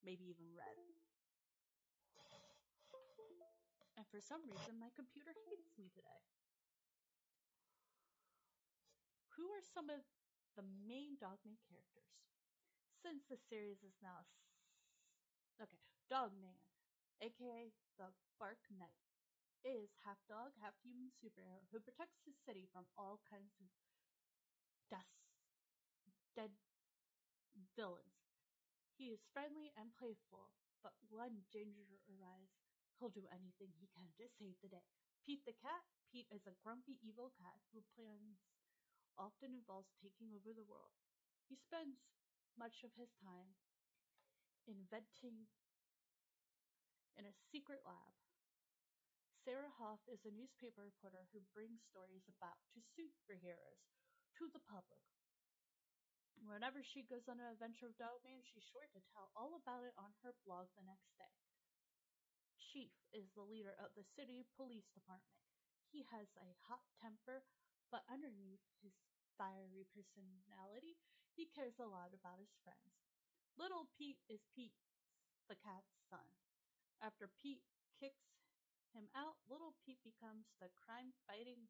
maybe 0.00 0.24
even 0.32 0.48
read. 0.56 0.76
And 4.00 4.08
for 4.08 4.24
some 4.24 4.40
reason, 4.48 4.80
my 4.80 4.88
computer 4.96 5.36
hates 5.52 5.76
me 5.76 5.92
today. 5.92 6.24
Who 9.36 9.52
are 9.52 9.60
some 9.60 9.92
of 9.92 10.00
the 10.56 10.64
main 10.64 11.20
Dogman 11.20 11.60
characters? 11.68 12.08
Since 13.04 13.28
the 13.28 13.36
series 13.36 13.84
is 13.84 14.00
now. 14.00 14.24
Okay, 15.60 15.82
Dogman, 16.08 16.56
aka 17.20 17.68
the 18.00 18.16
Bark 18.40 18.64
Knight 18.72 19.07
is 19.66 19.90
half 20.06 20.18
dog, 20.30 20.54
half 20.62 20.74
human 20.82 21.10
superhero 21.14 21.66
who 21.70 21.82
protects 21.82 22.22
his 22.22 22.38
city 22.46 22.66
from 22.70 22.86
all 22.94 23.18
kinds 23.26 23.54
of 23.58 23.68
dust, 24.90 25.30
dead 26.36 26.54
villains. 27.74 28.18
He 28.94 29.14
is 29.14 29.30
friendly 29.30 29.70
and 29.78 29.94
playful, 29.94 30.50
but 30.82 30.94
when 31.10 31.46
danger 31.54 32.02
arises, 32.10 32.66
he'll 32.98 33.14
do 33.14 33.30
anything 33.30 33.70
he 33.78 33.90
can 33.94 34.10
to 34.18 34.26
save 34.26 34.58
the 34.58 34.70
day. 34.70 34.86
Pete 35.22 35.46
the 35.46 35.54
cat. 35.54 35.86
Pete 36.08 36.30
is 36.32 36.48
a 36.48 36.56
grumpy, 36.64 36.96
evil 37.04 37.30
cat 37.36 37.60
who 37.70 37.84
plans 37.92 38.40
often 39.20 39.52
involves 39.52 39.92
taking 40.00 40.32
over 40.32 40.56
the 40.56 40.64
world. 40.64 40.96
He 41.46 41.58
spends 41.58 42.00
much 42.56 42.80
of 42.80 42.96
his 42.96 43.12
time 43.20 43.54
inventing 44.64 45.46
in 47.18 47.26
a 47.26 47.38
secret 47.50 47.82
lab 47.84 48.14
Sarah 49.48 49.72
Hoff 49.80 50.04
is 50.12 50.20
a 50.28 50.36
newspaper 50.36 50.84
reporter 50.84 51.24
who 51.32 51.40
brings 51.56 51.80
stories 51.88 52.28
about 52.28 52.60
to 52.76 52.84
superheroes 52.92 53.80
to 54.36 54.44
the 54.52 54.60
public. 54.68 55.00
Whenever 56.44 56.84
she 56.84 57.08
goes 57.08 57.24
on 57.32 57.40
an 57.40 57.56
adventure 57.56 57.88
with 57.88 57.96
Dogman, 57.96 58.44
she's 58.44 58.68
sure 58.68 58.84
to 58.92 59.00
tell 59.08 59.32
all 59.32 59.56
about 59.56 59.88
it 59.88 59.96
on 59.96 60.12
her 60.20 60.36
blog 60.44 60.68
the 60.76 60.84
next 60.84 61.16
day. 61.16 61.32
Chief 62.60 62.92
is 63.08 63.32
the 63.32 63.48
leader 63.48 63.72
of 63.80 63.88
the 63.96 64.04
city 64.20 64.44
police 64.52 64.92
department. 64.92 65.40
He 65.88 66.04
has 66.12 66.28
a 66.36 66.52
hot 66.68 66.84
temper, 67.00 67.40
but 67.88 68.04
underneath 68.04 68.60
his 68.84 68.92
fiery 69.40 69.88
personality, 69.96 71.00
he 71.32 71.48
cares 71.48 71.80
a 71.80 71.88
lot 71.88 72.12
about 72.12 72.36
his 72.36 72.52
friends. 72.60 73.00
Little 73.56 73.88
Pete 73.96 74.20
is 74.28 74.44
Pete, 74.52 74.76
the 75.48 75.56
cat's 75.56 75.96
son. 76.12 76.36
After 77.00 77.32
Pete 77.40 77.64
kicks 77.96 78.37
him 78.92 79.08
out, 79.16 79.36
little 79.48 79.76
Pete 79.84 80.00
becomes 80.04 80.48
the 80.58 80.72
crime 80.74 81.12
fighting 81.28 81.68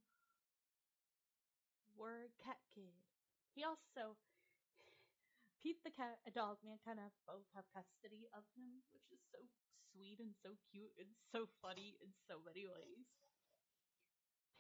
word 1.99 2.31
cat 2.39 2.63
kid. 2.75 2.95
He 3.53 3.67
also 3.67 4.15
Pete 5.61 5.83
the 5.83 5.91
cat, 5.91 6.23
a 6.27 6.33
dog 6.33 6.63
man, 6.63 6.79
kind 6.87 7.03
of 7.03 7.11
both 7.27 7.47
have 7.59 7.67
custody 7.75 8.31
of 8.31 8.47
him, 8.55 8.87
which 8.95 9.11
is 9.11 9.19
so 9.35 9.43
sweet 9.91 10.23
and 10.23 10.31
so 10.39 10.55
cute 10.71 10.95
and 10.95 11.11
so 11.35 11.51
funny 11.59 11.99
in 11.99 12.15
so 12.31 12.39
many 12.39 12.63
ways. 12.63 13.11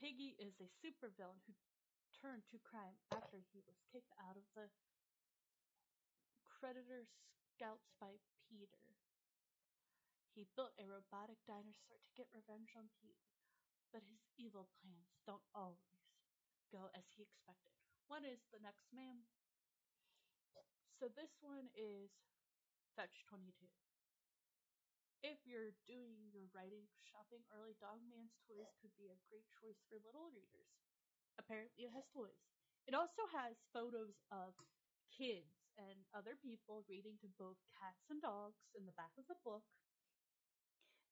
Piggy 0.03 0.35
is 0.38 0.55
a 0.59 0.71
supervillain 0.83 1.42
who 1.47 1.55
turned 2.18 2.42
to 2.51 2.59
crime 2.59 2.99
after 3.14 3.38
he 3.55 3.62
was 3.62 3.79
kicked 3.90 4.14
out 4.18 4.35
of 4.35 4.47
the 4.55 4.66
Creditor 6.47 7.07
Scouts 7.55 7.94
by 8.03 8.18
Peter. 8.51 8.88
He 10.38 10.46
built 10.55 10.70
a 10.79 10.87
robotic 10.87 11.42
dinosaur 11.51 11.98
to 11.98 12.14
get 12.14 12.31
revenge 12.31 12.70
on 12.79 12.94
Pete, 13.03 13.18
but 13.90 14.07
his 14.07 14.22
evil 14.38 14.70
plans 14.79 15.18
don't 15.27 15.42
always 15.51 15.98
go 16.70 16.94
as 16.94 17.11
he 17.18 17.27
expected. 17.27 17.74
What 18.07 18.22
is 18.22 18.46
the 18.55 18.62
next 18.62 18.87
man? 18.94 19.27
So 20.94 21.11
this 21.11 21.35
one 21.42 21.66
is 21.74 22.14
Fetch 22.94 23.27
22. 23.27 23.66
if 25.27 25.42
you're 25.42 25.74
doing 25.90 26.31
your 26.31 26.46
writing 26.55 26.87
shopping 27.11 27.42
early, 27.51 27.74
Dogman's 27.83 28.38
Toys 28.46 28.70
could 28.79 28.94
be 28.94 29.11
a 29.11 29.18
great 29.27 29.46
choice 29.59 29.83
for 29.90 29.98
little 29.98 30.31
readers. 30.31 30.70
Apparently, 31.38 31.90
it 31.90 31.94
has 31.94 32.07
toys. 32.14 32.38
It 32.87 32.94
also 32.94 33.27
has 33.35 33.59
photos 33.74 34.22
of 34.31 34.55
kids 35.11 35.74
and 35.79 36.07
other 36.14 36.38
people 36.38 36.87
reading 36.87 37.18
to 37.22 37.29
both 37.38 37.59
cats 37.74 38.07
and 38.11 38.22
dogs 38.22 38.62
in 38.79 38.87
the 38.87 38.94
back 38.94 39.14
of 39.18 39.27
the 39.27 39.38
book. 39.42 39.66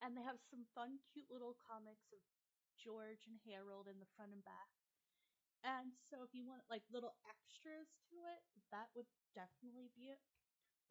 And 0.05 0.15
they 0.15 0.23
have 0.23 0.39
some 0.53 0.69
fun, 0.77 1.01
cute 1.13 1.29
little 1.33 1.57
comics 1.57 2.13
of 2.13 2.21
George 2.77 3.25
and 3.27 3.41
Harold 3.49 3.89
in 3.89 3.99
the 3.99 4.13
front 4.15 4.37
and 4.37 4.45
back. 4.45 4.71
And 5.65 5.97
so 5.99 6.23
if 6.23 6.31
you 6.37 6.47
want 6.47 6.69
like 6.71 6.85
little 6.93 7.17
extras 7.27 7.91
to 8.13 8.17
it, 8.29 8.43
that 8.71 8.93
would 8.95 9.09
definitely 9.35 9.91
be 9.97 10.13
it. 10.13 10.21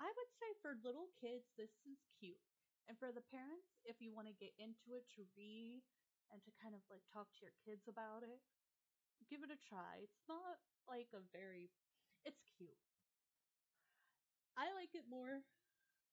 I 0.02 0.12
would 0.12 0.32
say 0.36 0.52
for 0.60 0.76
little 0.84 1.14
kids, 1.16 1.54
this 1.56 1.72
is 1.88 2.02
cute. 2.20 2.42
And 2.90 3.00
for 3.00 3.14
the 3.16 3.24
parents, 3.24 3.80
if 3.88 4.02
you 4.04 4.12
want 4.12 4.28
to 4.28 4.36
get 4.36 4.54
into 4.60 4.94
it 4.94 5.08
to 5.16 5.26
read 5.38 5.82
and 6.30 6.44
to 6.44 6.52
kind 6.60 6.76
of 6.76 6.84
like 6.92 7.06
talk 7.08 7.32
to 7.32 7.44
your 7.46 7.56
kids 7.64 7.88
about 7.88 8.26
it, 8.26 8.42
give 9.30 9.42
it 9.42 9.54
a 9.54 9.58
try. 9.58 10.04
It's 10.04 10.26
not 10.28 10.60
like 10.86 11.10
a 11.16 11.24
very, 11.34 11.72
it's 12.28 12.46
cute. 12.58 12.78
I 14.58 14.72
like 14.76 14.94
it 14.96 15.08
more, 15.10 15.44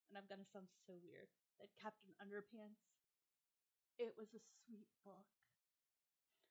and 0.09 0.15
I'm 0.15 0.27
gonna 0.27 0.47
sound 0.47 0.67
so 0.87 0.99
weird, 0.99 1.31
than 1.59 1.69
Captain 1.77 2.13
Underpants. 2.21 2.81
It 4.01 4.17
was 4.17 4.33
a 4.33 4.41
sweet 4.41 4.89
book. 5.05 5.27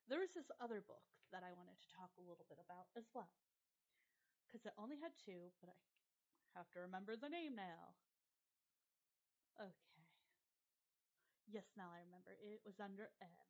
There 0.06 0.22
was 0.22 0.34
this 0.34 0.50
other 0.62 0.82
book 0.82 1.06
that 1.30 1.42
I 1.42 1.54
wanted 1.54 1.78
to 1.80 1.88
talk 1.94 2.12
a 2.18 2.26
little 2.26 2.46
bit 2.46 2.60
about 2.60 2.90
as 2.94 3.08
well. 3.14 3.30
Because 4.46 4.68
it 4.68 4.76
only 4.76 5.00
had 5.00 5.16
two, 5.16 5.50
but 5.62 5.72
I 5.72 6.60
have 6.60 6.68
to 6.76 6.84
remember 6.84 7.16
the 7.16 7.32
name 7.32 7.56
now. 7.56 7.96
Okay. 9.56 10.04
Yes, 11.48 11.72
now 11.76 11.88
I 11.92 12.04
remember. 12.04 12.36
It 12.40 12.60
was 12.64 12.76
under 12.80 13.12
M. 13.20 13.48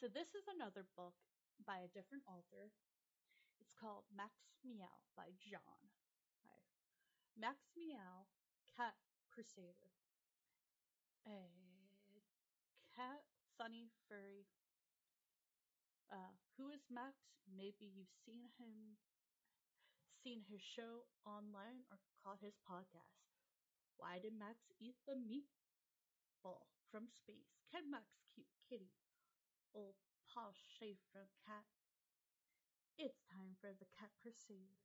So 0.00 0.08
this 0.08 0.32
is 0.32 0.48
another 0.48 0.88
book 0.96 1.16
by 1.60 1.84
a 1.84 1.92
different 1.92 2.24
author. 2.24 2.72
It's 3.60 3.76
called 3.76 4.08
Max 4.08 4.32
Meow 4.64 5.04
by 5.12 5.36
John. 5.36 5.92
Max 7.36 7.72
Meow, 7.76 8.28
Cat 8.76 8.96
Crusader. 9.30 9.88
A 11.26 11.32
cat, 12.94 13.24
funny, 13.56 13.90
furry. 14.06 14.46
Uh, 16.12 16.36
who 16.58 16.68
is 16.68 16.82
Max? 16.90 17.16
Maybe 17.56 17.86
you've 17.86 18.12
seen 18.26 18.50
him, 18.58 18.98
seen 20.22 20.42
his 20.48 20.60
show 20.60 21.06
online, 21.26 21.82
or 21.90 21.98
caught 22.22 22.38
his 22.40 22.54
podcast. 22.68 23.16
Why 23.96 24.18
did 24.20 24.34
Max 24.38 24.58
eat 24.80 24.96
the 25.06 25.14
meatball 25.14 26.66
from 26.90 27.08
space? 27.08 27.54
Can 27.72 27.90
Max 27.90 28.04
keep 28.34 28.46
kitty? 28.68 28.90
Old 29.74 29.96
Paul 30.32 30.52
Schaefer 30.54 31.28
cat. 31.46 31.64
It's 32.96 33.18
time 33.28 33.56
for 33.60 33.72
the 33.74 33.86
Cat 33.98 34.10
Crusader. 34.22 34.78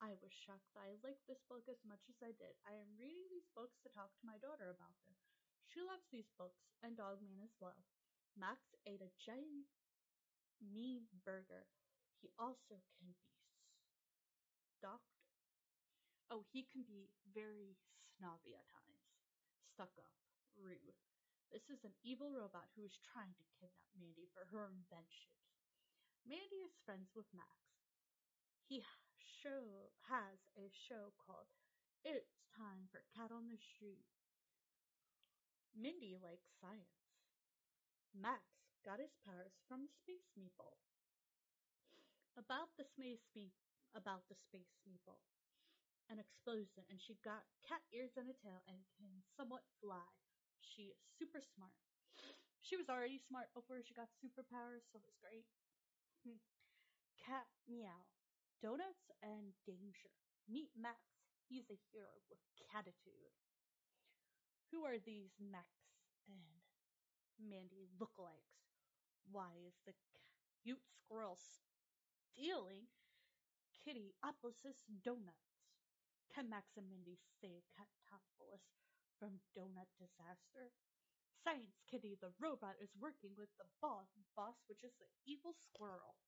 I 0.00 0.16
was 0.24 0.32
shocked 0.32 0.72
that 0.72 0.88
I 0.88 0.96
liked 1.04 1.28
this 1.28 1.44
book 1.44 1.68
as 1.68 1.84
much 1.84 2.00
as 2.08 2.16
I 2.24 2.32
did. 2.32 2.56
I 2.64 2.72
am 2.72 2.96
reading 2.96 3.28
these 3.28 3.52
books 3.52 3.76
to 3.84 3.92
talk 3.92 4.08
to 4.16 4.28
my 4.28 4.40
daughter 4.40 4.72
about 4.72 4.96
them. 5.04 5.12
She 5.68 5.84
loves 5.84 6.08
these 6.08 6.32
books, 6.40 6.64
and 6.80 6.96
Dogman 6.96 7.36
as 7.44 7.52
well. 7.60 7.84
Max 8.32 8.72
ate 8.88 9.04
a 9.04 9.12
giant 9.20 9.68
mean 10.64 11.04
burger. 11.24 11.68
He 12.16 12.32
also 12.40 12.80
can 12.96 13.12
be 13.12 13.28
stalked. 14.80 15.20
Oh, 16.32 16.48
he 16.48 16.64
can 16.64 16.82
be 16.88 17.12
very 17.36 17.76
snobby 18.16 18.56
at 18.56 18.64
times, 18.72 19.04
stuck 19.76 19.92
up, 20.00 20.16
rude. 20.56 20.96
This 21.52 21.68
is 21.68 21.82
an 21.84 21.92
evil 22.00 22.32
robot 22.32 22.70
who 22.72 22.86
is 22.86 22.96
trying 23.02 23.34
to 23.36 23.44
kidnap 23.58 23.90
Mandy 23.98 24.30
for 24.32 24.46
her 24.48 24.70
inventions. 24.70 25.44
Mandy 26.24 26.62
is 26.64 26.78
friends 26.86 27.10
with 27.12 27.26
Max. 27.34 27.52
He 28.64 28.80
show 29.30 29.94
has 30.10 30.42
a 30.58 30.66
show 30.74 31.14
called 31.22 31.46
It's 32.02 32.42
Time 32.50 32.90
for 32.90 33.06
Cat 33.14 33.30
on 33.30 33.46
the 33.46 33.62
Street. 33.62 34.10
Mindy 35.70 36.18
likes 36.18 36.50
science. 36.58 36.98
Max 38.10 38.42
got 38.82 38.98
his 38.98 39.14
powers 39.22 39.54
from 39.70 39.86
Space 39.86 40.34
Meatball. 40.34 40.74
About 42.34 42.74
the 42.74 42.82
space 42.82 43.22
meat 43.38 43.54
about 43.94 44.26
the 44.26 44.34
space 44.34 44.74
meatball. 44.82 45.22
An 46.10 46.18
explosion, 46.18 46.82
and 46.90 46.98
she 46.98 47.14
got 47.22 47.46
cat 47.62 47.86
ears 47.94 48.18
and 48.18 48.26
a 48.26 48.34
tail 48.34 48.66
and 48.66 48.82
can 48.98 49.22
somewhat 49.38 49.62
fly. 49.78 50.10
She 50.58 50.90
is 50.90 50.98
super 51.18 51.38
smart. 51.38 51.78
She 52.58 52.74
was 52.74 52.90
already 52.90 53.22
smart 53.22 53.54
before 53.54 53.78
she 53.82 53.94
got 53.94 54.10
superpowers, 54.18 54.86
so 54.90 54.98
it's 54.98 55.14
great. 55.22 55.46
Hmm. 56.26 56.42
Cat 57.14 57.46
meow. 57.70 58.10
Donuts 58.60 59.08
and 59.24 59.56
danger. 59.64 60.12
Meet 60.44 60.68
Max. 60.76 61.00
He's 61.48 61.64
a 61.72 61.80
hero 61.88 62.12
with 62.28 62.36
catitude. 62.60 63.32
Who 64.68 64.84
are 64.84 65.00
these 65.00 65.32
Max 65.40 65.72
and 66.28 66.60
Mandy 67.40 67.88
lookalikes? 67.96 68.68
Why 69.32 69.56
is 69.64 69.80
the 69.88 69.96
cute 70.60 70.84
squirrel 70.92 71.40
stealing 71.40 72.92
Kitty 73.72 74.12
Apple's 74.20 74.60
donuts? 75.00 75.64
Can 76.28 76.52
Max 76.52 76.76
and 76.76 76.84
Mindy 76.92 77.16
save 77.40 77.64
Cattopolis 77.72 78.76
from 79.16 79.40
donut 79.56 79.88
disaster? 79.96 80.68
Science 81.40 81.80
Kitty 81.88 82.20
the 82.20 82.36
robot 82.36 82.76
is 82.76 82.92
working 83.00 83.32
with 83.40 83.48
the 83.56 83.64
boss, 83.80 84.12
boss 84.36 84.60
which 84.68 84.84
is 84.84 84.92
the 85.00 85.08
evil 85.24 85.56
squirrel. 85.56 86.20